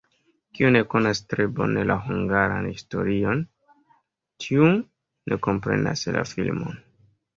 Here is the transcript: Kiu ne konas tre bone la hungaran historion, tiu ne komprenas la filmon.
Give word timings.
Kiu 0.59 0.69
ne 0.75 0.79
konas 0.93 1.19
tre 1.33 1.45
bone 1.59 1.83
la 1.89 1.97
hungaran 2.07 2.69
historion, 2.71 3.43
tiu 4.47 4.71
ne 4.75 5.39
komprenas 5.49 6.07
la 6.17 6.25
filmon. 6.35 6.83